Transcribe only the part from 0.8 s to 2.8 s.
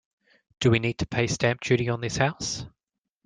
to pay stamp duty on this house?